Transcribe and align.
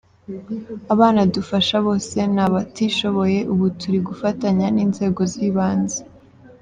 Abana 0.93 1.21
dufasha 1.35 1.75
bose 1.87 2.17
ni 2.33 2.41
abatishoboye, 2.45 3.39
ubu 3.53 3.65
turi 3.79 3.99
gufatanya 4.07 4.67
n’inzego 4.75 5.21
z’ibanze. 5.31 5.99